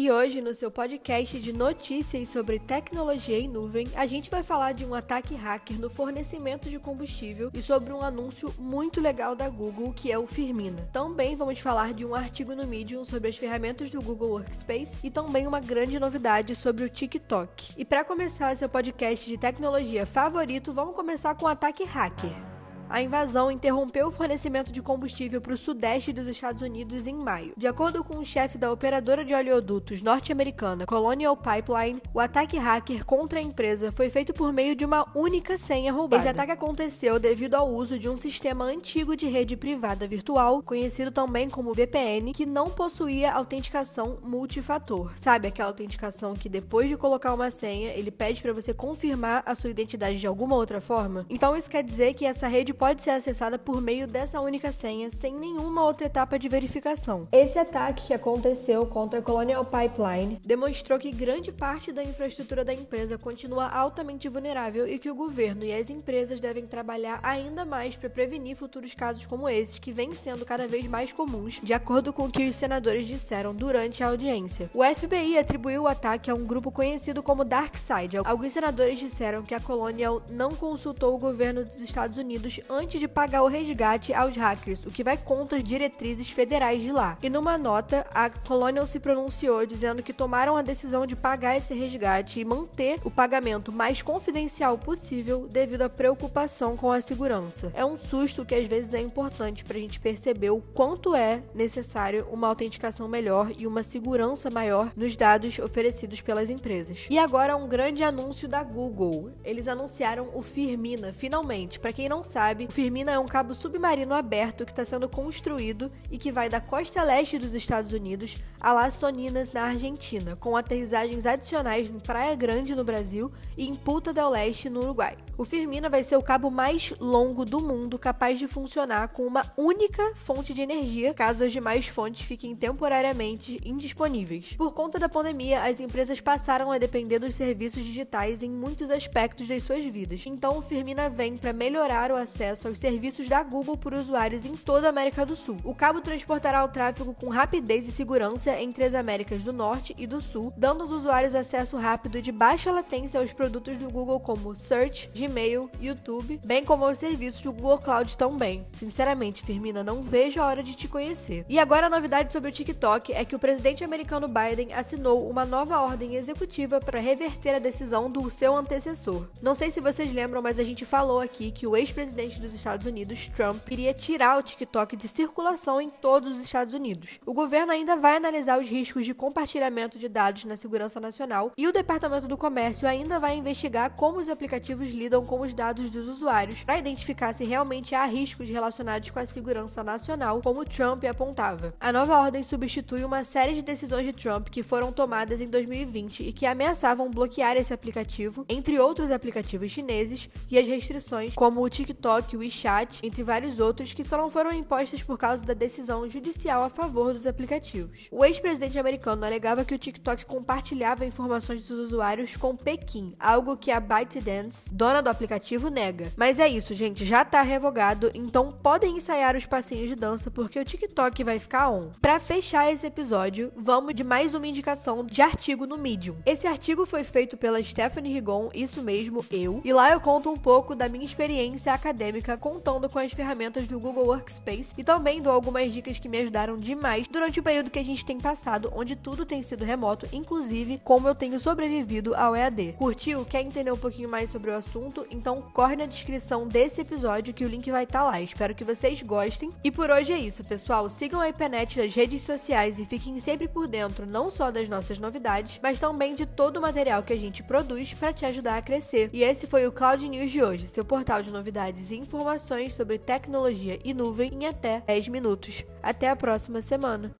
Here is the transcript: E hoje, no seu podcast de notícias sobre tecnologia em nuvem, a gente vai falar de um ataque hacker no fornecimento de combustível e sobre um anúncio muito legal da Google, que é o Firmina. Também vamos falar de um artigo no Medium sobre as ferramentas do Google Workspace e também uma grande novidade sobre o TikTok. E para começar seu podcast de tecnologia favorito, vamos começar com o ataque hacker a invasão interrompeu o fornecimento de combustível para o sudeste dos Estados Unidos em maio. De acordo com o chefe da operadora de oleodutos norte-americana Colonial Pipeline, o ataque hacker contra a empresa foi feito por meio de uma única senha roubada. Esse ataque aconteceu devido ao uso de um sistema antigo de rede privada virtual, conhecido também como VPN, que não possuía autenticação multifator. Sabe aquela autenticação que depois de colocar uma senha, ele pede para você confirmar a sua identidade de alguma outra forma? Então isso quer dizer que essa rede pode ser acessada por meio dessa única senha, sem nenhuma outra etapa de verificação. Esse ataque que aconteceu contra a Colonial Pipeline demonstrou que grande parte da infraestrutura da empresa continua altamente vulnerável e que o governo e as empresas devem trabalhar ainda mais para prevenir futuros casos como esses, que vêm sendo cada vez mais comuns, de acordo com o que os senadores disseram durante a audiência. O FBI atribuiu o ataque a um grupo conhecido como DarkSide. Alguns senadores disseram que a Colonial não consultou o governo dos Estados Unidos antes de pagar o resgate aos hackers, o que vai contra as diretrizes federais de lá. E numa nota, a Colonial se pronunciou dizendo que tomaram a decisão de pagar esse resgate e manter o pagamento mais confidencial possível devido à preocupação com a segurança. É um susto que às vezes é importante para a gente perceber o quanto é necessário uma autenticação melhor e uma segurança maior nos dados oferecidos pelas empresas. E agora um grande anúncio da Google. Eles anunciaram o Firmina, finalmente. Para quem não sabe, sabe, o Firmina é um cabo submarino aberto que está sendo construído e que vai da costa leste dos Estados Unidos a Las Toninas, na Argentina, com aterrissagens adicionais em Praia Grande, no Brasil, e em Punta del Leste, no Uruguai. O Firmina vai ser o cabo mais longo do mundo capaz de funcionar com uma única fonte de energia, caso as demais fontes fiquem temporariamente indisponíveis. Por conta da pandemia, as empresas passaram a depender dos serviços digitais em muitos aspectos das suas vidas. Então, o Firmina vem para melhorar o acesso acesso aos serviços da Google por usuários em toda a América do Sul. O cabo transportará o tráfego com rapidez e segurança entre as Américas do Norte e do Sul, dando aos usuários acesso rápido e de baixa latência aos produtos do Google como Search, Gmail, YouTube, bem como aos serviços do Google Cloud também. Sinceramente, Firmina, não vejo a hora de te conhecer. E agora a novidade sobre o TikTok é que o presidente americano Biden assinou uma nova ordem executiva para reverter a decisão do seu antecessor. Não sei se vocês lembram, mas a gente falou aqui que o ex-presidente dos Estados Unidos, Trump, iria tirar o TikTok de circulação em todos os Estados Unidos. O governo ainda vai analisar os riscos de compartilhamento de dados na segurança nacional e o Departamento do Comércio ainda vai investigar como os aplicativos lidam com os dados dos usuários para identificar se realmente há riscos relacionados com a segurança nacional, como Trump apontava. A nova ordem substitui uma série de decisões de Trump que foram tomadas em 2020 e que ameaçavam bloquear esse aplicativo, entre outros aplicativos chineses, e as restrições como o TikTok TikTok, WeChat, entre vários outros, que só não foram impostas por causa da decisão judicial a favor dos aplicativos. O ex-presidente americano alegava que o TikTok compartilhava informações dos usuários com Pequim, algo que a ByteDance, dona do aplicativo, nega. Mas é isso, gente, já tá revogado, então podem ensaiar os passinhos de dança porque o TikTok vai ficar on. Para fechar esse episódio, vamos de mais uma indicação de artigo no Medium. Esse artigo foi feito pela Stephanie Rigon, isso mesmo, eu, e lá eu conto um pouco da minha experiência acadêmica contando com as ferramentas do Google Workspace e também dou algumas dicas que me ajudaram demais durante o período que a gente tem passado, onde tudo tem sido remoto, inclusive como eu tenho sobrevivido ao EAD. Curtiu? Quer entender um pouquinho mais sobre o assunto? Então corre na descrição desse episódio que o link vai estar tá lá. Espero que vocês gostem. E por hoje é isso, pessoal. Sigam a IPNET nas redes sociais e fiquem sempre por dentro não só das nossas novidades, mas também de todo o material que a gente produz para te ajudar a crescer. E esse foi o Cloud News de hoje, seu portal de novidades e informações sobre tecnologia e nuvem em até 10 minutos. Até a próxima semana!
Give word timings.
E 0.00 0.10
hoje, 0.10 0.40
no 0.40 0.54
seu 0.54 0.70
podcast 0.70 1.38
de 1.38 1.52
notícias 1.52 2.30
sobre 2.30 2.58
tecnologia 2.58 3.38
em 3.38 3.46
nuvem, 3.46 3.86
a 3.94 4.06
gente 4.06 4.30
vai 4.30 4.42
falar 4.42 4.72
de 4.72 4.82
um 4.86 4.94
ataque 4.94 5.34
hacker 5.34 5.78
no 5.78 5.90
fornecimento 5.90 6.70
de 6.70 6.78
combustível 6.78 7.50
e 7.52 7.60
sobre 7.60 7.92
um 7.92 8.00
anúncio 8.00 8.50
muito 8.58 8.98
legal 8.98 9.36
da 9.36 9.46
Google, 9.46 9.92
que 9.92 10.10
é 10.10 10.18
o 10.18 10.26
Firmina. 10.26 10.88
Também 10.90 11.36
vamos 11.36 11.58
falar 11.58 11.92
de 11.92 12.06
um 12.06 12.14
artigo 12.14 12.54
no 12.54 12.66
Medium 12.66 13.04
sobre 13.04 13.28
as 13.28 13.36
ferramentas 13.36 13.90
do 13.90 14.00
Google 14.00 14.30
Workspace 14.30 14.96
e 15.04 15.10
também 15.10 15.46
uma 15.46 15.60
grande 15.60 16.00
novidade 16.00 16.54
sobre 16.54 16.84
o 16.84 16.88
TikTok. 16.88 17.74
E 17.76 17.84
para 17.84 18.02
começar 18.02 18.56
seu 18.56 18.70
podcast 18.70 19.28
de 19.28 19.36
tecnologia 19.36 20.06
favorito, 20.06 20.72
vamos 20.72 20.96
começar 20.96 21.34
com 21.34 21.44
o 21.44 21.48
ataque 21.48 21.84
hacker 21.84 22.49
a 22.90 23.00
invasão 23.00 23.52
interrompeu 23.52 24.08
o 24.08 24.10
fornecimento 24.10 24.72
de 24.72 24.82
combustível 24.82 25.40
para 25.40 25.54
o 25.54 25.56
sudeste 25.56 26.12
dos 26.12 26.26
Estados 26.26 26.60
Unidos 26.60 27.06
em 27.06 27.14
maio. 27.14 27.52
De 27.56 27.68
acordo 27.68 28.02
com 28.02 28.18
o 28.18 28.24
chefe 28.24 28.58
da 28.58 28.72
operadora 28.72 29.24
de 29.24 29.32
oleodutos 29.32 30.02
norte-americana 30.02 30.84
Colonial 30.86 31.36
Pipeline, 31.36 32.02
o 32.12 32.18
ataque 32.18 32.58
hacker 32.58 33.04
contra 33.04 33.38
a 33.38 33.42
empresa 33.42 33.92
foi 33.92 34.10
feito 34.10 34.34
por 34.34 34.52
meio 34.52 34.74
de 34.74 34.84
uma 34.84 35.06
única 35.14 35.56
senha 35.56 35.92
roubada. 35.92 36.20
Esse 36.20 36.30
ataque 36.30 36.50
aconteceu 36.50 37.20
devido 37.20 37.54
ao 37.54 37.70
uso 37.72 37.96
de 37.96 38.08
um 38.08 38.16
sistema 38.16 38.64
antigo 38.64 39.14
de 39.14 39.28
rede 39.28 39.56
privada 39.56 40.08
virtual, 40.08 40.60
conhecido 40.60 41.12
também 41.12 41.48
como 41.48 41.72
VPN, 41.72 42.32
que 42.32 42.44
não 42.44 42.70
possuía 42.70 43.32
autenticação 43.32 44.18
multifator. 44.20 45.12
Sabe 45.16 45.46
aquela 45.46 45.68
autenticação 45.68 46.34
que 46.34 46.48
depois 46.48 46.88
de 46.88 46.96
colocar 46.96 47.32
uma 47.32 47.52
senha, 47.52 47.90
ele 47.90 48.10
pede 48.10 48.42
para 48.42 48.52
você 48.52 48.74
confirmar 48.74 49.44
a 49.46 49.54
sua 49.54 49.70
identidade 49.70 50.18
de 50.18 50.26
alguma 50.26 50.56
outra 50.56 50.80
forma? 50.80 51.24
Então 51.30 51.56
isso 51.56 51.70
quer 51.70 51.84
dizer 51.84 52.14
que 52.14 52.24
essa 52.24 52.48
rede 52.48 52.74
pode 52.80 53.02
ser 53.02 53.10
acessada 53.10 53.58
por 53.58 53.82
meio 53.82 54.06
dessa 54.06 54.40
única 54.40 54.72
senha, 54.72 55.10
sem 55.10 55.34
nenhuma 55.34 55.84
outra 55.84 56.06
etapa 56.06 56.38
de 56.38 56.48
verificação. 56.48 57.28
Esse 57.30 57.58
ataque 57.58 58.06
que 58.06 58.14
aconteceu 58.14 58.86
contra 58.86 59.18
a 59.18 59.22
Colonial 59.22 59.66
Pipeline 59.66 60.40
demonstrou 60.42 60.98
que 60.98 61.12
grande 61.12 61.52
parte 61.52 61.92
da 61.92 62.02
infraestrutura 62.02 62.64
da 62.64 62.72
empresa 62.72 63.18
continua 63.18 63.68
altamente 63.68 64.30
vulnerável 64.30 64.88
e 64.88 64.98
que 64.98 65.10
o 65.10 65.14
governo 65.14 65.62
e 65.62 65.74
as 65.74 65.90
empresas 65.90 66.40
devem 66.40 66.66
trabalhar 66.66 67.20
ainda 67.22 67.66
mais 67.66 67.96
para 67.96 68.08
prevenir 68.08 68.56
futuros 68.56 68.94
casos 68.94 69.26
como 69.26 69.46
esses, 69.46 69.78
que 69.78 69.92
vêm 69.92 70.14
sendo 70.14 70.46
cada 70.46 70.66
vez 70.66 70.86
mais 70.86 71.12
comuns, 71.12 71.60
de 71.62 71.74
acordo 71.74 72.14
com 72.14 72.24
o 72.24 72.32
que 72.32 72.48
os 72.48 72.56
senadores 72.56 73.06
disseram 73.06 73.54
durante 73.54 74.02
a 74.02 74.08
audiência. 74.08 74.70
O 74.72 74.82
FBI 74.82 75.36
atribuiu 75.36 75.82
o 75.82 75.86
ataque 75.86 76.30
a 76.30 76.34
um 76.34 76.46
grupo 76.46 76.72
conhecido 76.72 77.22
como 77.22 77.44
DarkSide. 77.44 78.16
Alguns 78.24 78.54
senadores 78.54 78.98
disseram 78.98 79.42
que 79.42 79.54
a 79.54 79.60
Colonial 79.60 80.22
não 80.30 80.54
consultou 80.54 81.14
o 81.14 81.18
governo 81.18 81.62
dos 81.62 81.82
Estados 81.82 82.16
Unidos 82.16 82.58
antes 82.70 83.00
de 83.00 83.08
pagar 83.08 83.42
o 83.42 83.48
resgate 83.48 84.14
aos 84.14 84.36
hackers, 84.36 84.84
o 84.86 84.90
que 84.90 85.04
vai 85.04 85.16
contra 85.16 85.58
as 85.58 85.64
diretrizes 85.64 86.30
federais 86.30 86.82
de 86.82 86.92
lá. 86.92 87.18
E 87.22 87.28
numa 87.28 87.58
nota, 87.58 88.06
a 88.14 88.30
Colonial 88.30 88.86
se 88.86 89.00
pronunciou 89.00 89.66
dizendo 89.66 90.02
que 90.02 90.12
tomaram 90.12 90.56
a 90.56 90.62
decisão 90.62 91.06
de 91.06 91.16
pagar 91.16 91.56
esse 91.56 91.74
resgate 91.74 92.40
e 92.40 92.44
manter 92.44 93.00
o 93.04 93.10
pagamento 93.10 93.72
mais 93.72 94.00
confidencial 94.02 94.78
possível 94.78 95.48
devido 95.50 95.82
à 95.82 95.88
preocupação 95.88 96.76
com 96.76 96.92
a 96.92 97.00
segurança. 97.00 97.72
É 97.74 97.84
um 97.84 97.96
susto 97.96 98.44
que 98.44 98.54
às 98.54 98.66
vezes 98.68 98.94
é 98.94 99.00
importante 99.00 99.64
para 99.64 99.76
a 99.76 99.80
gente 99.80 99.98
perceber 99.98 100.50
o 100.50 100.60
quanto 100.60 101.14
é 101.14 101.42
necessário 101.54 102.26
uma 102.30 102.48
autenticação 102.48 103.08
melhor 103.08 103.50
e 103.58 103.66
uma 103.66 103.82
segurança 103.82 104.50
maior 104.50 104.92
nos 104.96 105.16
dados 105.16 105.58
oferecidos 105.58 106.20
pelas 106.20 106.50
empresas. 106.50 107.06
E 107.10 107.18
agora 107.18 107.56
um 107.56 107.68
grande 107.68 108.02
anúncio 108.02 108.46
da 108.46 108.62
Google. 108.62 109.30
Eles 109.44 109.66
anunciaram 109.66 110.30
o 110.34 110.42
Firmina, 110.42 111.12
finalmente. 111.12 111.80
Para 111.80 111.92
quem 111.92 112.08
não 112.08 112.22
sabe, 112.22 112.59
sabe, 112.60 112.66
o 112.66 112.70
Firmina 112.70 113.12
é 113.12 113.18
um 113.18 113.26
cabo 113.26 113.54
submarino 113.54 114.14
aberto 114.14 114.64
que 114.64 114.72
está 114.72 114.84
sendo 114.84 115.08
construído 115.08 115.90
e 116.10 116.18
que 116.18 116.32
vai 116.32 116.48
da 116.48 116.60
costa 116.60 117.02
leste 117.02 117.38
dos 117.38 117.54
Estados 117.54 117.92
Unidos 117.92 118.38
a 118.60 118.72
Las 118.72 118.98
Toninas, 118.98 119.52
na 119.52 119.62
Argentina, 119.62 120.36
com 120.36 120.56
aterrissagens 120.56 121.24
adicionais 121.24 121.88
em 121.88 121.98
Praia 121.98 122.34
Grande, 122.34 122.74
no 122.74 122.84
Brasil, 122.84 123.32
e 123.56 123.66
em 123.66 123.74
Punta 123.74 124.12
del 124.12 124.28
Leste, 124.28 124.68
no 124.68 124.80
Uruguai. 124.80 125.16
O 125.38 125.44
Firmina 125.44 125.88
vai 125.88 126.04
ser 126.04 126.16
o 126.16 126.22
cabo 126.22 126.50
mais 126.50 126.92
longo 127.00 127.46
do 127.46 127.60
mundo 127.60 127.98
capaz 127.98 128.38
de 128.38 128.46
funcionar 128.46 129.08
com 129.08 129.26
uma 129.26 129.42
única 129.56 130.12
fonte 130.16 130.52
de 130.52 130.60
energia, 130.60 131.14
caso 131.14 131.44
as 131.44 131.52
demais 131.52 131.86
fontes 131.86 132.22
fiquem 132.22 132.54
temporariamente 132.54 133.58
indisponíveis. 133.64 134.54
Por 134.58 134.74
conta 134.74 134.98
da 134.98 135.08
pandemia, 135.08 135.62
as 135.62 135.80
empresas 135.80 136.20
passaram 136.20 136.70
a 136.70 136.76
depender 136.76 137.18
dos 137.18 137.34
serviços 137.34 137.82
digitais 137.82 138.42
em 138.42 138.50
muitos 138.50 138.90
aspectos 138.90 139.48
das 139.48 139.62
suas 139.62 139.84
vidas. 139.84 140.26
Então, 140.26 140.58
o 140.58 140.62
Firmina 140.62 141.08
vem 141.08 141.38
para 141.38 141.54
melhorar 141.54 142.10
o 142.10 142.16
acesso 142.16 142.49
acesso 142.50 142.68
aos 142.68 142.78
serviços 142.78 143.28
da 143.28 143.42
Google 143.42 143.76
por 143.76 143.94
usuários 143.94 144.44
em 144.44 144.56
toda 144.56 144.86
a 144.86 144.90
América 144.90 145.24
do 145.24 145.36
Sul. 145.36 145.56
O 145.64 145.74
cabo 145.74 146.00
transportará 146.00 146.64
o 146.64 146.68
tráfego 146.68 147.14
com 147.14 147.28
rapidez 147.28 147.88
e 147.88 147.92
segurança 147.92 148.58
entre 148.60 148.84
as 148.84 148.94
Américas 148.94 149.42
do 149.42 149.52
Norte 149.52 149.94
e 149.96 150.06
do 150.06 150.20
Sul, 150.20 150.52
dando 150.56 150.82
aos 150.82 150.90
usuários 150.90 151.34
acesso 151.34 151.76
rápido 151.76 152.18
e 152.18 152.22
de 152.22 152.32
baixa 152.32 152.72
latência 152.72 153.20
aos 153.20 153.32
produtos 153.32 153.78
do 153.78 153.90
Google 153.90 154.20
como 154.20 154.54
Search, 154.54 155.10
Gmail, 155.14 155.70
YouTube, 155.80 156.40
bem 156.44 156.64
como 156.64 156.84
aos 156.84 156.98
serviços 156.98 157.40
do 157.40 157.52
Google 157.52 157.78
Cloud 157.78 158.16
também. 158.16 158.66
Sinceramente, 158.72 159.42
Firmina, 159.42 159.84
não 159.84 160.02
vejo 160.02 160.40
a 160.40 160.46
hora 160.46 160.62
de 160.62 160.74
te 160.74 160.88
conhecer. 160.88 161.44
E 161.48 161.58
agora 161.58 161.86
a 161.86 161.90
novidade 161.90 162.32
sobre 162.32 162.50
o 162.50 162.52
TikTok 162.52 163.12
é 163.12 163.24
que 163.24 163.36
o 163.36 163.38
presidente 163.38 163.84
americano 163.84 164.28
Biden 164.28 164.72
assinou 164.72 165.28
uma 165.28 165.44
nova 165.44 165.80
ordem 165.80 166.16
executiva 166.16 166.80
para 166.80 167.00
reverter 167.00 167.54
a 167.54 167.58
decisão 167.58 168.10
do 168.10 168.28
seu 168.30 168.56
antecessor. 168.56 169.28
Não 169.40 169.54
sei 169.54 169.70
se 169.70 169.80
vocês 169.80 170.12
lembram, 170.12 170.42
mas 170.42 170.58
a 170.58 170.64
gente 170.64 170.84
falou 170.84 171.20
aqui 171.20 171.50
que 171.50 171.66
o 171.66 171.76
ex-presidente 171.76 172.29
dos 172.38 172.54
Estados 172.54 172.86
Unidos, 172.86 173.28
Trump, 173.28 173.60
iria 173.70 173.94
tirar 173.94 174.38
o 174.38 174.42
TikTok 174.42 174.96
de 174.96 175.08
circulação 175.08 175.80
em 175.80 175.90
todos 175.90 176.28
os 176.28 176.42
Estados 176.42 176.74
Unidos. 176.74 177.18
O 177.26 177.32
governo 177.32 177.72
ainda 177.72 177.96
vai 177.96 178.16
analisar 178.16 178.60
os 178.60 178.68
riscos 178.68 179.04
de 179.06 179.14
compartilhamento 179.14 179.98
de 179.98 180.08
dados 180.08 180.44
na 180.44 180.56
segurança 180.56 181.00
nacional 181.00 181.52
e 181.56 181.66
o 181.66 181.72
Departamento 181.72 182.28
do 182.28 182.36
Comércio 182.36 182.86
ainda 182.86 183.18
vai 183.18 183.36
investigar 183.36 183.90
como 183.90 184.18
os 184.18 184.28
aplicativos 184.28 184.90
lidam 184.90 185.24
com 185.24 185.40
os 185.40 185.54
dados 185.54 185.90
dos 185.90 186.08
usuários 186.08 186.62
para 186.62 186.78
identificar 186.78 187.32
se 187.32 187.44
realmente 187.44 187.94
há 187.94 188.04
riscos 188.04 188.48
relacionados 188.48 189.10
com 189.10 189.18
a 189.18 189.26
segurança 189.26 189.82
nacional, 189.82 190.40
como 190.42 190.64
Trump 190.64 191.04
apontava. 191.04 191.74
A 191.80 191.92
nova 191.92 192.18
ordem 192.18 192.42
substitui 192.42 193.04
uma 193.04 193.24
série 193.24 193.54
de 193.54 193.62
decisões 193.62 194.06
de 194.06 194.12
Trump 194.12 194.48
que 194.48 194.62
foram 194.62 194.92
tomadas 194.92 195.40
em 195.40 195.48
2020 195.48 196.28
e 196.28 196.32
que 196.32 196.46
ameaçavam 196.46 197.10
bloquear 197.10 197.56
esse 197.56 197.72
aplicativo, 197.72 198.44
entre 198.48 198.78
outros 198.78 199.10
aplicativos 199.10 199.70
chineses, 199.70 200.28
e 200.50 200.58
as 200.58 200.66
restrições 200.66 201.34
como 201.34 201.62
o 201.62 201.68
TikTok 201.70 202.19
TikTok, 202.20 202.36
WeChat, 202.36 203.06
entre 203.06 203.22
vários 203.22 203.58
outros, 203.58 203.92
que 203.92 204.04
só 204.04 204.16
não 204.16 204.30
foram 204.30 204.52
impostas 204.52 205.02
por 205.02 205.18
causa 205.18 205.44
da 205.44 205.54
decisão 205.54 206.08
judicial 206.08 206.62
a 206.62 206.70
favor 206.70 207.12
dos 207.12 207.26
aplicativos. 207.26 208.08
O 208.10 208.24
ex-presidente 208.24 208.78
americano 208.78 209.24
alegava 209.24 209.64
que 209.64 209.74
o 209.74 209.78
TikTok 209.78 210.26
compartilhava 210.26 211.06
informações 211.06 211.62
dos 211.62 211.78
usuários 211.78 212.36
com 212.36 212.56
Pequim, 212.56 213.14
algo 213.18 213.56
que 213.56 213.70
a 213.70 213.80
ByteDance, 213.80 214.72
dona 214.72 215.02
do 215.02 215.08
aplicativo, 215.08 215.68
nega. 215.68 216.12
Mas 216.16 216.38
é 216.38 216.48
isso, 216.48 216.74
gente, 216.74 217.04
já 217.04 217.24
tá 217.24 217.42
revogado, 217.42 218.10
então 218.14 218.52
podem 218.52 218.96
ensaiar 218.96 219.36
os 219.36 219.46
passinhos 219.46 219.88
de 219.88 219.94
dança 219.94 220.30
porque 220.30 220.58
o 220.58 220.64
TikTok 220.64 221.24
vai 221.24 221.38
ficar 221.38 221.70
on. 221.70 221.90
Para 222.00 222.20
fechar 222.20 222.72
esse 222.72 222.86
episódio, 222.86 223.52
vamos 223.56 223.94
de 223.94 224.04
mais 224.04 224.34
uma 224.34 224.46
indicação 224.46 225.04
de 225.04 225.22
artigo 225.22 225.66
no 225.66 225.78
Medium. 225.78 226.16
Esse 226.26 226.46
artigo 226.46 226.84
foi 226.84 227.04
feito 227.04 227.36
pela 227.36 227.62
Stephanie 227.62 228.12
Rigon, 228.12 228.50
isso 228.54 228.82
mesmo, 228.82 229.24
eu, 229.30 229.60
e 229.64 229.72
lá 229.72 229.90
eu 229.90 230.00
conto 230.00 230.30
um 230.30 230.36
pouco 230.36 230.74
da 230.74 230.88
minha 230.88 231.04
experiência 231.04 231.72
acadêmica 232.10 232.36
contando 232.36 232.88
com 232.88 232.98
as 232.98 233.12
ferramentas 233.12 233.68
do 233.68 233.78
Google 233.78 234.06
Workspace 234.06 234.74
e 234.76 234.82
também 234.82 235.22
dou 235.22 235.32
algumas 235.32 235.72
dicas 235.72 235.98
que 235.98 236.08
me 236.08 236.18
ajudaram 236.18 236.56
demais 236.56 237.06
durante 237.06 237.38
o 237.38 237.42
período 237.42 237.70
que 237.70 237.78
a 237.78 237.84
gente 237.84 238.04
tem 238.04 238.18
passado, 238.18 238.70
onde 238.74 238.96
tudo 238.96 239.24
tem 239.24 239.42
sido 239.42 239.64
remoto, 239.64 240.06
inclusive 240.12 240.80
como 240.82 241.08
eu 241.08 241.14
tenho 241.14 241.38
sobrevivido 241.38 242.14
ao 242.14 242.34
EAD. 242.34 242.74
Curtiu? 242.76 243.24
Quer 243.24 243.42
entender 243.42 243.72
um 243.72 243.78
pouquinho 243.78 244.10
mais 244.10 244.30
sobre 244.30 244.50
o 244.50 244.56
assunto? 244.56 245.06
Então 245.10 245.40
corre 245.54 245.76
na 245.76 245.86
descrição 245.86 246.48
desse 246.48 246.80
episódio 246.80 247.32
que 247.32 247.44
o 247.44 247.48
link 247.48 247.70
vai 247.70 247.84
estar 247.84 248.00
tá 248.00 248.04
lá. 248.04 248.20
Espero 248.20 248.54
que 248.54 248.64
vocês 248.64 249.00
gostem. 249.02 249.50
E 249.62 249.70
por 249.70 249.90
hoje 249.90 250.12
é 250.12 250.18
isso, 250.18 250.42
pessoal. 250.44 250.88
Sigam 250.88 251.20
a 251.20 251.28
IPNET 251.28 251.78
nas 251.78 251.94
redes 251.94 252.22
sociais 252.22 252.78
e 252.78 252.84
fiquem 252.84 253.18
sempre 253.20 253.46
por 253.46 253.68
dentro 253.68 254.06
não 254.06 254.30
só 254.30 254.50
das 254.50 254.68
nossas 254.68 254.98
novidades, 254.98 255.60
mas 255.62 255.78
também 255.78 256.14
de 256.14 256.26
todo 256.26 256.56
o 256.56 256.60
material 256.60 257.02
que 257.02 257.12
a 257.12 257.18
gente 257.18 257.42
produz 257.42 257.94
para 257.94 258.12
te 258.12 258.26
ajudar 258.26 258.56
a 258.56 258.62
crescer. 258.62 259.10
E 259.12 259.22
esse 259.22 259.46
foi 259.46 259.66
o 259.66 259.72
Cloud 259.72 260.08
News 260.08 260.30
de 260.30 260.42
hoje, 260.42 260.66
seu 260.66 260.84
portal 260.84 261.22
de 261.22 261.30
novidades 261.30 261.90
e 261.90 261.99
informações 262.00 262.74
sobre 262.74 262.98
tecnologia 262.98 263.78
e 263.84 263.94
nuvem 263.94 264.32
em 264.34 264.46
até 264.46 264.80
10 264.86 265.08
minutos. 265.08 265.64
Até 265.82 266.08
a 266.08 266.16
próxima 266.16 266.60
semana! 266.60 267.14